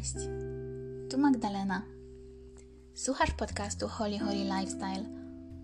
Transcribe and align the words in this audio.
Cześć, 0.00 0.14
tu 1.10 1.18
Magdalena. 1.18 1.82
Słuchasz 2.94 3.30
podcastu 3.30 3.88
Holy 3.88 4.18
Holy 4.18 4.44
Lifestyle 4.44 5.04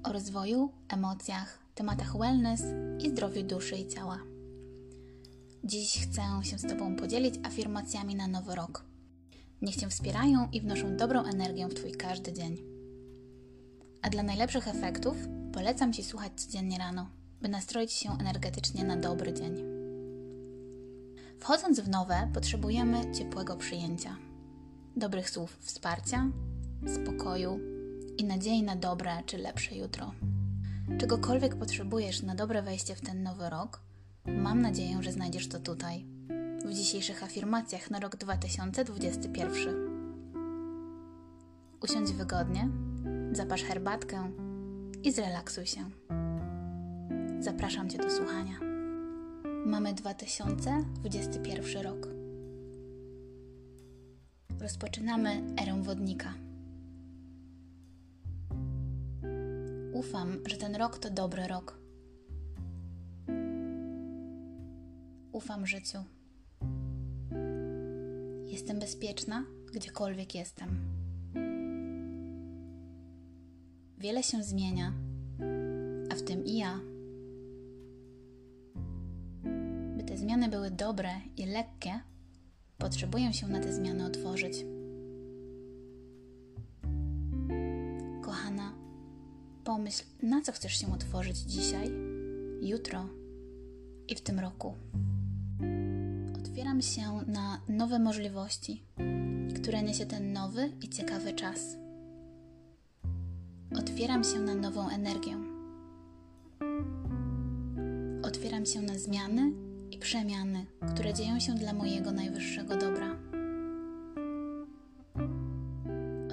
o 0.03 0.13
rozwoju, 0.13 0.73
emocjach, 0.89 1.59
tematach 1.75 2.19
wellness 2.19 2.63
i 3.01 3.11
zdrowiu 3.11 3.43
duszy 3.43 3.77
i 3.77 3.89
ciała. 3.89 4.19
Dziś 5.65 5.99
chcę 6.03 6.23
się 6.43 6.59
z 6.59 6.63
Tobą 6.63 6.97
podzielić 6.97 7.35
afirmacjami 7.43 8.15
na 8.15 8.27
nowy 8.27 8.55
rok. 8.55 8.85
Niech 9.63 9.77
Cię 9.77 9.89
wspierają 9.89 10.49
i 10.53 10.61
wnoszą 10.61 10.97
dobrą 10.97 11.25
energię 11.25 11.69
w 11.69 11.75
Twój 11.75 11.93
każdy 11.93 12.33
dzień. 12.33 12.57
A 14.03 14.11
dla 14.11 14.23
najlepszych 14.23 14.69
efektów 14.69 15.17
polecam 15.53 15.93
Ci 15.93 16.05
słuchać 16.05 16.33
codziennie 16.37 16.79
rano, 16.79 17.11
by 17.43 17.49
nastroić 17.49 17.93
się 17.93 18.19
energetycznie 18.21 18.85
na 18.85 18.97
dobry 18.97 19.33
dzień. 19.33 19.77
Wchodząc 21.41 21.81
w 21.81 21.89
nowe, 21.89 22.31
potrzebujemy 22.35 23.13
ciepłego 23.13 23.57
przyjęcia, 23.57 24.17
dobrych 24.97 25.31
słów 25.31 25.59
wsparcia, 25.61 26.31
spokoju 26.95 27.61
i 28.19 28.25
nadziei 28.25 28.63
na 28.63 28.77
dobre 28.77 29.23
czy 29.27 29.39
lepsze 29.39 29.77
jutro. 29.77 30.13
Czegokolwiek 30.99 31.57
potrzebujesz 31.57 32.23
na 32.23 32.35
dobre 32.35 32.63
wejście 32.63 32.95
w 32.95 33.01
ten 33.01 33.23
nowy 33.23 33.51
rok, 33.51 33.81
mam 34.27 34.63
nadzieję, 34.63 34.99
że 35.03 35.13
znajdziesz 35.13 35.49
to 35.49 35.61
tutaj, 35.61 36.07
w 36.65 36.75
dzisiejszych 36.75 37.23
afirmacjach 37.23 37.91
na 37.91 38.01
rok 38.01 38.17
2021. 38.17 39.75
Usiądź 41.83 42.13
wygodnie, 42.13 42.69
zapasz 43.33 43.63
herbatkę 43.63 44.31
i 45.03 45.13
zrelaksuj 45.13 45.67
się. 45.67 45.91
Zapraszam 47.41 47.89
Cię 47.91 47.99
do 47.99 48.11
słuchania. 48.11 48.59
Mamy 49.67 49.95
2021 49.95 51.83
rok. 51.83 52.16
Rozpoczynamy 54.67 55.43
erę 55.63 55.83
wodnika. 55.83 56.35
Ufam, 59.93 60.39
że 60.47 60.57
ten 60.57 60.77
rok 60.77 60.99
to 60.99 61.11
dobry 61.11 61.47
rok. 61.47 61.79
Ufam 65.33 65.67
życiu. 65.67 65.99
Jestem 68.47 68.79
bezpieczna, 68.79 69.45
gdziekolwiek 69.75 70.35
jestem. 70.35 70.69
Wiele 73.99 74.23
się 74.23 74.43
zmienia, 74.43 74.93
a 76.13 76.15
w 76.15 76.23
tym 76.23 76.45
i 76.45 76.57
ja. 76.57 76.81
te 80.07 80.17
zmiany 80.17 80.49
były 80.49 80.71
dobre 80.71 81.11
i 81.37 81.47
lekkie, 81.47 82.01
potrzebuję 82.87 83.33
się 83.33 83.49
na 83.49 83.61
te 83.61 83.73
zmiany 83.73 84.05
otworzyć. 84.05 84.65
Kochana, 88.23 88.73
pomyśl, 89.65 90.05
na 90.23 90.43
co 90.43 90.53
chcesz 90.53 90.81
się 90.81 90.93
otworzyć 90.93 91.37
dzisiaj, 91.37 91.91
jutro 92.61 93.09
i 94.09 94.15
w 94.15 94.21
tym 94.21 94.41
roku. 94.41 94.75
Otwieram 96.39 96.83
się 96.83 97.03
na 97.27 97.61
nowe 97.69 97.99
możliwości, 97.99 98.83
które 99.57 99.83
niesie 99.83 100.07
ten 100.07 100.33
nowy 100.33 100.73
i 100.83 100.89
ciekawy 100.89 101.33
czas. 101.33 101.77
Otwieram 103.79 104.25
się 104.25 104.39
na 104.39 104.55
nową 104.55 104.89
energię. 104.89 105.37
Otwieram 108.23 108.67
się 108.67 108.83
na 108.83 108.99
zmiany 108.99 109.53
i 109.91 109.99
przemiany, 109.99 110.67
które 110.89 111.15
dzieją 111.15 111.41
się 111.41 111.55
dla 111.55 111.73
mojego 111.73 112.13
najwyższego 112.13 112.77
dobra. 112.77 113.17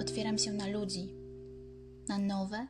Otwieram 0.00 0.38
się 0.38 0.52
na 0.52 0.66
ludzi, 0.66 1.14
na 2.08 2.18
nowe, 2.18 2.66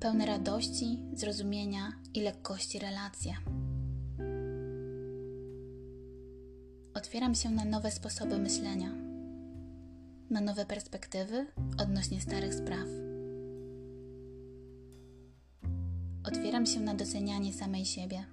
pełne 0.00 0.26
radości, 0.26 0.98
zrozumienia 1.12 1.92
i 2.14 2.20
lekkości 2.20 2.78
relacje. 2.78 3.36
Otwieram 6.94 7.34
się 7.34 7.50
na 7.50 7.64
nowe 7.64 7.90
sposoby 7.90 8.38
myślenia, 8.38 8.90
na 10.30 10.40
nowe 10.40 10.66
perspektywy 10.66 11.46
odnośnie 11.78 12.20
starych 12.20 12.54
spraw. 12.54 12.88
Otwieram 16.24 16.66
się 16.66 16.80
na 16.80 16.94
docenianie 16.94 17.52
samej 17.52 17.84
siebie 17.84 18.24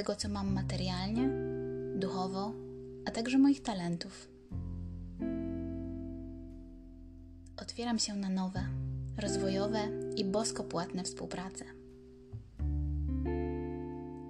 tego, 0.00 0.16
co 0.16 0.28
mam 0.28 0.52
materialnie, 0.52 1.30
duchowo, 1.98 2.52
a 3.06 3.10
także 3.10 3.38
moich 3.38 3.62
talentów. 3.62 4.28
Otwieram 7.56 7.98
się 7.98 8.16
na 8.16 8.28
nowe, 8.28 8.66
rozwojowe 9.18 9.78
i 10.16 10.24
bosko 10.24 10.64
płatne 10.64 11.02
współprace. 11.02 11.64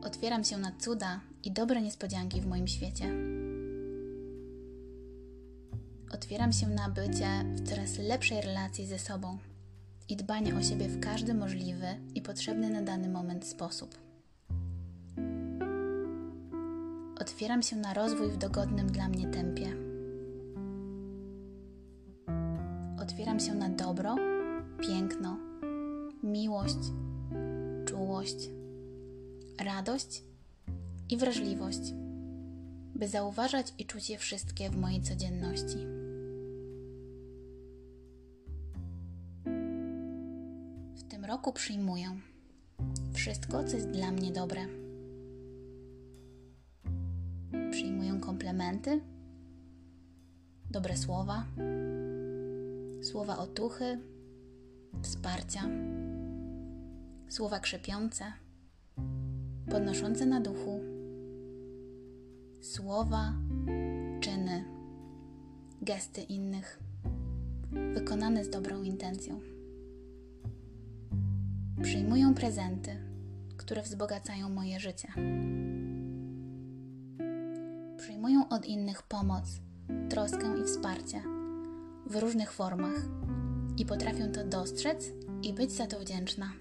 Otwieram 0.02 0.44
się 0.44 0.58
na 0.58 0.72
cuda 0.72 1.20
i 1.44 1.52
dobre 1.52 1.82
niespodzianki 1.82 2.40
w 2.40 2.46
moim 2.46 2.68
świecie. 2.68 3.12
Otwieram 6.12 6.52
się 6.52 6.68
na 6.68 6.88
bycie 6.88 7.44
w 7.54 7.68
coraz 7.68 7.98
lepszej 7.98 8.40
relacji 8.40 8.86
ze 8.86 8.98
sobą 8.98 9.38
i 10.08 10.16
dbanie 10.16 10.56
o 10.56 10.62
siebie 10.62 10.88
w 10.88 11.00
każdy 11.00 11.34
możliwy 11.34 11.86
i 12.14 12.22
potrzebny 12.22 12.70
na 12.70 12.82
dany 12.82 13.08
moment 13.08 13.46
sposób. 13.46 14.09
Otwieram 17.20 17.62
się 17.62 17.76
na 17.76 17.94
rozwój 17.94 18.30
w 18.30 18.36
dogodnym 18.36 18.86
dla 18.86 19.08
mnie 19.08 19.26
tempie. 19.26 19.76
Otwieram 23.02 23.40
się 23.40 23.54
na 23.54 23.68
dobro, 23.68 24.16
piękno, 24.80 25.38
miłość, 26.22 26.78
czułość, 27.86 28.50
radość 29.64 30.22
i 31.10 31.16
wrażliwość, 31.16 31.94
by 32.94 33.08
zauważać 33.08 33.74
i 33.78 33.86
czuć 33.86 34.10
je 34.10 34.18
wszystkie 34.18 34.70
w 34.70 34.76
mojej 34.76 35.02
codzienności. 35.02 35.86
W 40.96 41.02
tym 41.08 41.24
roku 41.24 41.52
przyjmuję 41.52 42.20
wszystko, 43.14 43.64
co 43.64 43.76
jest 43.76 43.90
dla 43.90 44.10
mnie 44.12 44.32
dobre. 44.32 44.79
Komplementy, 48.20 49.00
dobre 50.70 50.96
słowa, 50.96 51.46
słowa 53.02 53.38
otuchy, 53.38 53.98
wsparcia, 55.02 55.68
słowa 57.28 57.60
krzepiące, 57.60 58.24
podnoszące 59.70 60.26
na 60.26 60.40
duchu, 60.40 60.80
słowa, 62.60 63.34
czyny, 64.20 64.64
gesty 65.82 66.22
innych, 66.22 66.80
wykonane 67.94 68.44
z 68.44 68.50
dobrą 68.50 68.82
intencją. 68.82 69.40
Przyjmuję 71.82 72.32
prezenty, 72.36 72.90
które 73.56 73.82
wzbogacają 73.82 74.48
moje 74.48 74.80
życie? 74.80 75.08
przyjmują 75.08 75.59
od 78.50 78.66
innych 78.66 79.02
pomoc, 79.02 79.44
troskę 80.08 80.58
i 80.60 80.64
wsparcie 80.64 81.22
w 82.06 82.16
różnych 82.16 82.52
formach 82.52 82.94
i 83.78 83.86
potrafią 83.86 84.32
to 84.32 84.44
dostrzec 84.44 85.12
i 85.42 85.52
być 85.52 85.72
za 85.72 85.86
to 85.86 86.00
wdzięczna. 86.00 86.52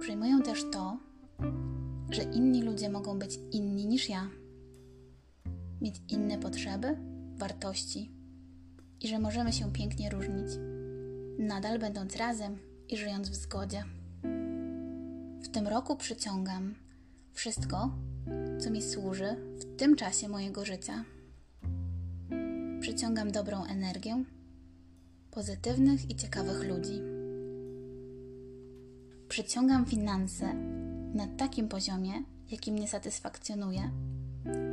Przyjmują 0.00 0.42
też 0.42 0.64
to, 0.72 0.98
że 2.10 2.22
inni 2.22 2.62
ludzie 2.62 2.90
mogą 2.90 3.18
być 3.18 3.38
inni 3.52 3.86
niż 3.86 4.08
ja, 4.08 4.28
mieć 5.80 5.94
inne 6.08 6.38
potrzeby, 6.38 6.98
wartości 7.36 8.10
i 9.00 9.08
że 9.08 9.18
możemy 9.18 9.52
się 9.52 9.72
pięknie 9.72 10.10
różnić, 10.10 10.48
nadal 11.38 11.78
będąc 11.78 12.16
razem 12.16 12.58
i 12.88 12.96
żyjąc 12.96 13.28
w 13.28 13.34
zgodzie. 13.34 13.84
W 15.42 15.48
tym 15.48 15.66
roku 15.66 15.96
przyciągam 15.96 16.85
wszystko, 17.36 17.90
co 18.58 18.70
mi 18.70 18.82
służy 18.82 19.36
w 19.58 19.76
tym 19.76 19.96
czasie 19.96 20.28
mojego 20.28 20.64
życia. 20.64 21.04
Przyciągam 22.80 23.32
dobrą 23.32 23.64
energię, 23.64 24.24
pozytywnych 25.30 26.10
i 26.10 26.16
ciekawych 26.16 26.64
ludzi. 26.68 27.00
Przyciągam 29.28 29.86
finanse 29.86 30.54
na 31.14 31.26
takim 31.26 31.68
poziomie, 31.68 32.12
jaki 32.50 32.72
mnie 32.72 32.88
satysfakcjonuje 32.88 33.90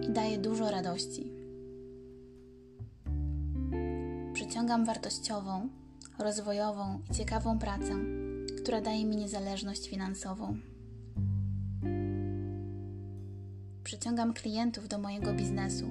i 0.01 0.12
daje 0.12 0.38
dużo 0.38 0.71
radości. 0.71 1.31
Przyciągam 4.33 4.86
wartościową, 4.86 5.69
rozwojową 6.19 7.01
i 7.12 7.13
ciekawą 7.13 7.59
pracę, 7.59 7.95
która 8.62 8.81
daje 8.81 9.06
mi 9.06 9.16
niezależność 9.16 9.89
finansową. 9.89 10.72
Przyciągam 14.03 14.33
klientów 14.33 14.88
do 14.88 14.97
mojego 14.97 15.33
biznesu, 15.33 15.85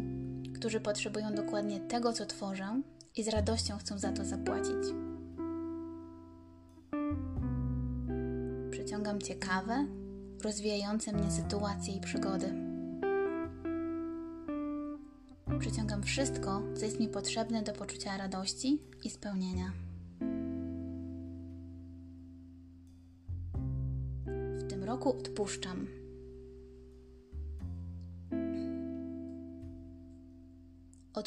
którzy 0.54 0.80
potrzebują 0.80 1.34
dokładnie 1.34 1.80
tego, 1.80 2.12
co 2.12 2.26
tworzę 2.26 2.82
i 3.16 3.22
z 3.22 3.28
radością 3.28 3.78
chcą 3.78 3.98
za 3.98 4.12
to 4.12 4.24
zapłacić. 4.24 4.94
Przyciągam 8.70 9.20
ciekawe, 9.20 9.86
rozwijające 10.42 11.12
mnie 11.12 11.30
sytuacje 11.30 11.94
i 11.94 12.00
przygody. 12.00 12.54
Przyciągam 15.58 16.02
wszystko, 16.02 16.62
co 16.74 16.84
jest 16.84 17.00
mi 17.00 17.08
potrzebne 17.08 17.62
do 17.62 17.72
poczucia 17.72 18.16
radości 18.16 18.80
i 19.04 19.10
spełnienia. 19.10 19.72
W 24.58 24.68
tym 24.68 24.84
roku 24.84 25.18
odpuszczam. 25.18 26.01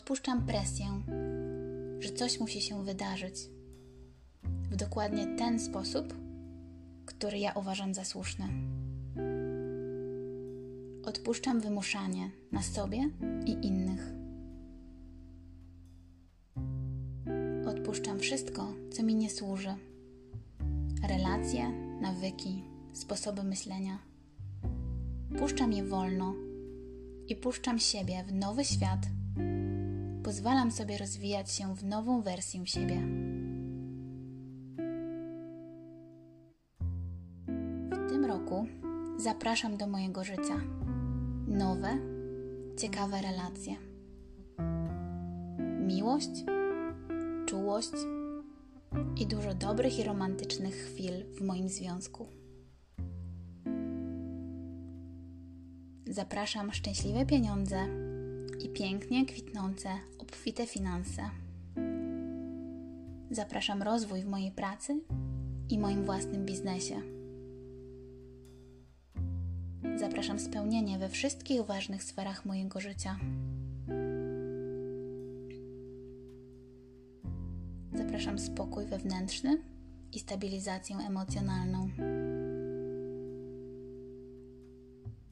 Odpuszczam 0.05 0.45
presję, 0.45 0.85
że 1.99 2.09
coś 2.09 2.39
musi 2.39 2.61
się 2.61 2.83
wydarzyć 2.83 3.35
w 4.43 4.75
dokładnie 4.75 5.35
ten 5.37 5.59
sposób, 5.59 6.13
który 7.05 7.39
ja 7.39 7.53
uważam 7.53 7.93
za 7.93 8.03
słuszny. 8.03 8.45
Odpuszczam 11.03 11.59
wymuszanie 11.61 12.31
na 12.51 12.61
sobie 12.61 13.09
i 13.45 13.67
innych. 13.67 14.13
Odpuszczam 17.67 18.19
wszystko, 18.19 18.73
co 18.91 19.03
mi 19.03 19.15
nie 19.15 19.29
służy. 19.29 19.75
Relacje, 21.09 21.69
nawyki, 22.01 22.63
sposoby 22.93 23.43
myślenia. 23.43 23.99
Puszczam 25.39 25.73
je 25.73 25.83
wolno 25.83 26.33
i 27.27 27.35
puszczam 27.35 27.79
siebie 27.79 28.23
w 28.27 28.33
nowy 28.33 28.65
świat. 28.65 28.99
Pozwalam 30.25 30.71
sobie 30.71 30.97
rozwijać 30.97 31.51
się 31.51 31.75
w 31.75 31.83
nową 31.83 32.21
wersję 32.21 32.67
siebie. 32.67 33.01
W 37.91 38.09
tym 38.09 38.25
roku 38.25 38.67
zapraszam 39.17 39.77
do 39.77 39.87
mojego 39.87 40.23
życia 40.23 40.61
nowe, 41.47 41.97
ciekawe 42.77 43.21
relacje. 43.21 43.75
Miłość, 45.87 46.45
czułość 47.45 47.93
i 49.17 49.27
dużo 49.27 49.53
dobrych 49.53 49.99
i 49.99 50.03
romantycznych 50.03 50.75
chwil 50.75 51.25
w 51.33 51.41
moim 51.41 51.69
związku. 51.69 52.27
Zapraszam 56.07 56.73
szczęśliwe 56.73 57.25
pieniądze 57.25 58.04
i 58.63 58.69
pięknie 58.69 59.25
kwitnące, 59.25 59.89
obfite 60.19 60.67
finanse. 60.67 61.29
Zapraszam 63.31 63.83
rozwój 63.83 64.21
w 64.21 64.27
mojej 64.27 64.51
pracy 64.51 65.01
i 65.69 65.79
moim 65.79 66.05
własnym 66.05 66.45
biznesie. 66.45 67.01
Zapraszam 69.95 70.39
spełnienie 70.39 70.99
we 70.99 71.09
wszystkich 71.09 71.65
ważnych 71.65 72.03
sferach 72.03 72.45
mojego 72.45 72.79
życia. 72.79 73.19
Zapraszam 77.93 78.39
spokój 78.39 78.85
wewnętrzny 78.85 79.57
i 80.13 80.19
stabilizację 80.19 80.97
emocjonalną. 80.97 81.89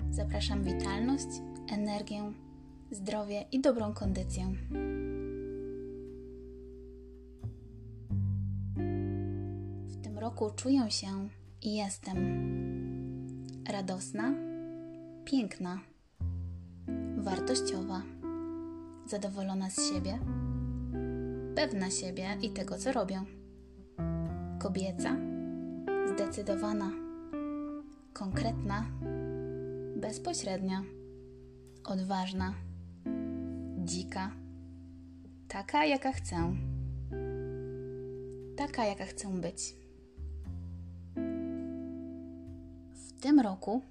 Zapraszam 0.10 0.64
witalność, 0.64 1.28
energię, 1.72 2.34
zdrowie 2.94 3.46
i 3.52 3.62
dobrą 3.62 3.94
kondycję. 3.94 4.48
W 9.88 10.04
tym 10.04 10.20
roku 10.20 10.52
czuję 10.56 10.92
się 10.92 11.30
i 11.62 11.76
jestem 11.76 12.18
radosna, 13.70 14.34
piękna, 15.26 15.80
wartościowa, 17.18 18.02
zadowolona 19.08 19.70
z 19.70 19.90
siebie, 19.90 20.20
pewna 21.56 21.90
siebie 21.90 22.38
i 22.42 22.50
tego, 22.50 22.78
co 22.78 22.92
robię. 22.92 23.22
Kobieca, 24.60 25.18
zdecydowana, 26.14 26.92
konkretna, 28.14 28.86
bezpośrednia, 29.96 30.84
odważna, 31.86 32.54
dzika, 33.84 34.32
taka, 35.48 35.86
jaka 35.86 36.12
chcę, 36.12 36.56
taka, 38.58 38.86
jaka 38.86 39.06
chcę 39.06 39.42
być. 39.42 39.76
W 42.94 43.22
tym 43.22 43.40
roku 43.40 43.82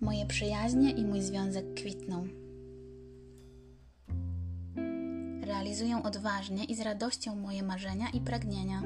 moje 0.00 0.26
przyjaźnie 0.26 0.90
i 0.90 1.04
mój 1.04 1.22
związek 1.22 1.74
kwitną. 1.74 2.28
Realizuję 5.42 6.02
odważnie 6.02 6.64
i 6.64 6.74
z 6.74 6.80
radością 6.80 7.36
moje 7.36 7.62
marzenia 7.62 8.06
i 8.10 8.20
pragnienia. 8.20 8.82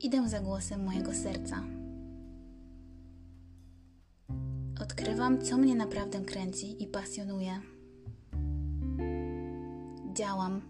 Idę 0.00 0.28
za 0.28 0.40
głosem 0.40 0.84
mojego 0.84 1.14
serca. 1.14 1.83
Odkrywam, 5.04 5.42
co 5.42 5.58
mnie 5.58 5.74
naprawdę 5.74 6.20
kręci 6.20 6.82
i 6.82 6.86
pasjonuje. 6.86 7.60
Działam. 10.14 10.60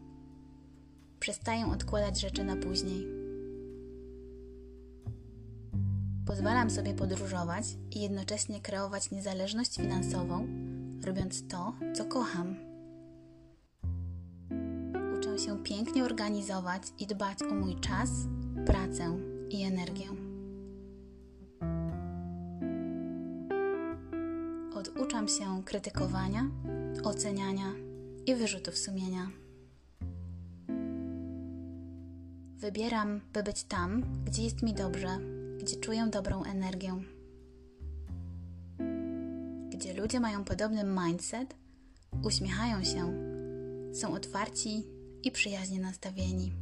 Przestaję 1.20 1.66
odkładać 1.66 2.20
rzeczy 2.20 2.44
na 2.44 2.56
później. 2.56 3.06
Pozwalam 6.26 6.70
sobie 6.70 6.94
podróżować 6.94 7.64
i 7.90 8.00
jednocześnie 8.00 8.60
kreować 8.60 9.10
niezależność 9.10 9.76
finansową, 9.76 10.46
robiąc 11.04 11.48
to, 11.48 11.74
co 11.94 12.04
kocham. 12.04 12.56
Uczę 15.18 15.38
się 15.38 15.62
pięknie 15.62 16.04
organizować 16.04 16.82
i 16.98 17.06
dbać 17.06 17.42
o 17.42 17.54
mój 17.54 17.80
czas, 17.80 18.10
pracę 18.66 19.18
i 19.50 19.62
energię. 19.62 20.23
Oduczam 25.14 25.38
się 25.38 25.62
krytykowania, 25.64 26.50
oceniania 27.04 27.72
i 28.26 28.34
wyrzutów 28.34 28.78
sumienia. 28.78 29.30
Wybieram, 32.56 33.20
by 33.32 33.42
być 33.42 33.64
tam, 33.64 34.02
gdzie 34.24 34.42
jest 34.42 34.62
mi 34.62 34.74
dobrze, 34.74 35.18
gdzie 35.58 35.76
czuję 35.76 36.06
dobrą 36.12 36.44
energię, 36.44 36.94
gdzie 39.70 39.94
ludzie 39.94 40.20
mają 40.20 40.44
podobny 40.44 40.84
mindset, 40.84 41.54
uśmiechają 42.22 42.84
się, 42.84 43.12
są 43.92 44.14
otwarci 44.14 44.84
i 45.22 45.30
przyjaźnie 45.30 45.80
nastawieni. 45.80 46.52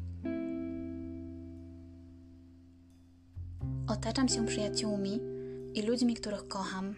Otaczam 3.88 4.28
się 4.28 4.47
przyjaciółmi 4.47 5.21
i 5.75 5.82
ludźmi, 5.82 6.14
których 6.14 6.49
kocham 6.49 6.94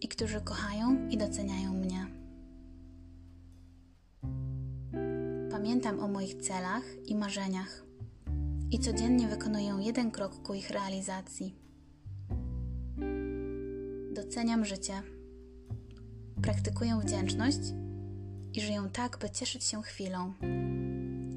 i 0.00 0.08
którzy 0.08 0.40
kochają 0.40 1.08
i 1.08 1.16
doceniają 1.16 1.74
mnie. 1.74 2.06
Pamiętam 5.50 6.00
o 6.00 6.08
moich 6.08 6.34
celach 6.34 6.82
i 7.06 7.14
marzeniach 7.14 7.84
i 8.70 8.78
codziennie 8.78 9.28
wykonuję 9.28 9.76
jeden 9.80 10.10
krok 10.10 10.42
ku 10.42 10.54
ich 10.54 10.70
realizacji. 10.70 11.54
Doceniam 14.12 14.64
życie, 14.64 15.02
praktykuję 16.42 17.00
wdzięczność 17.04 17.60
i 18.54 18.60
żyję 18.60 18.88
tak, 18.92 19.18
by 19.18 19.30
cieszyć 19.30 19.64
się 19.64 19.82
chwilą 19.82 20.32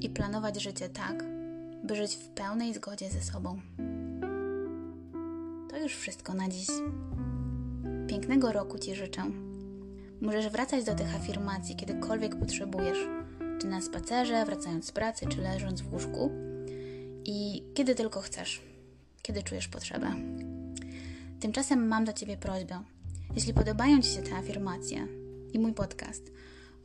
i 0.00 0.10
planować 0.10 0.62
życie 0.62 0.88
tak, 0.88 1.24
by 1.84 1.96
żyć 1.96 2.16
w 2.16 2.28
pełnej 2.28 2.74
zgodzie 2.74 3.10
ze 3.10 3.22
sobą. 3.22 3.60
To 5.70 5.78
już 5.78 5.96
wszystko 5.96 6.34
na 6.34 6.48
dziś. 6.48 6.68
Pięknego 8.10 8.52
roku 8.52 8.78
Ci 8.78 8.94
życzę. 8.94 9.22
Możesz 10.20 10.48
wracać 10.48 10.84
do 10.84 10.94
tych 10.94 11.16
afirmacji, 11.16 11.76
kiedykolwiek 11.76 12.36
potrzebujesz, 12.36 12.98
czy 13.60 13.66
na 13.66 13.80
spacerze, 13.80 14.44
wracając 14.44 14.86
z 14.86 14.92
pracy, 14.92 15.26
czy 15.26 15.40
leżąc 15.40 15.80
w 15.80 15.92
łóżku 15.92 16.30
i 17.24 17.62
kiedy 17.74 17.94
tylko 17.94 18.20
chcesz, 18.20 18.62
kiedy 19.22 19.42
czujesz 19.42 19.68
potrzebę. 19.68 20.14
Tymczasem 21.40 21.88
mam 21.88 22.04
do 22.04 22.12
Ciebie 22.12 22.36
prośbę. 22.36 22.82
Jeśli 23.34 23.54
podobają 23.54 24.02
Ci 24.02 24.10
się 24.10 24.22
te 24.22 24.36
afirmacje 24.36 25.06
i 25.52 25.58
mój 25.58 25.72
podcast, 25.72 26.32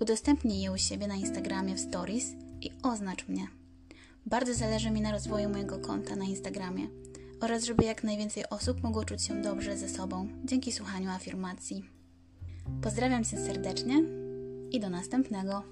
udostępnij 0.01 0.61
je 0.61 0.71
u 0.71 0.77
siebie 0.77 1.07
na 1.07 1.15
Instagramie 1.15 1.75
w 1.75 1.79
Stories 1.79 2.25
i 2.61 2.71
oznacz 2.83 3.27
mnie. 3.27 3.47
Bardzo 4.25 4.53
zależy 4.53 4.91
mi 4.91 5.01
na 5.01 5.11
rozwoju 5.11 5.49
mojego 5.49 5.79
konta 5.79 6.15
na 6.15 6.25
Instagramie 6.25 6.87
oraz 7.41 7.63
żeby 7.63 7.83
jak 7.83 8.03
najwięcej 8.03 8.49
osób 8.49 8.83
mogło 8.83 9.05
czuć 9.05 9.23
się 9.23 9.41
dobrze 9.41 9.77
ze 9.77 9.89
sobą 9.89 10.27
dzięki 10.45 10.71
słuchaniu 10.71 11.09
afirmacji. 11.09 11.89
Pozdrawiam 12.81 13.23
Cię 13.23 13.37
serdecznie 13.37 14.03
i 14.71 14.79
do 14.79 14.89
następnego. 14.89 15.63